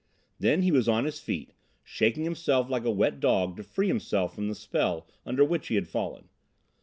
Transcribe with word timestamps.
Then 0.39 0.63
he 0.63 0.71
was 0.71 0.89
on 0.89 1.05
his 1.05 1.19
feet, 1.19 1.53
shaking 1.83 2.23
himself 2.23 2.71
like 2.71 2.85
a 2.85 2.89
wet 2.89 3.19
dog 3.19 3.55
to 3.57 3.63
free 3.63 3.87
himself 3.87 4.33
from 4.33 4.47
the 4.47 4.55
spell 4.55 5.07
under 5.27 5.45
which 5.45 5.67
he 5.67 5.75
had 5.75 5.87
fallen. 5.87 6.29